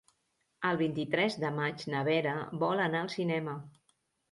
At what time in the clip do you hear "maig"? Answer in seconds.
1.59-1.85